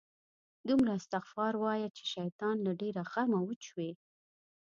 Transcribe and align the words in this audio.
دومره 0.67 0.91
استغفار 0.99 1.53
وایه، 1.57 1.87
چې 1.97 2.03
شیطان 2.13 2.55
له 2.65 2.71
ډېره 2.81 3.01
غمه 3.11 3.39
وچوي 3.43 3.91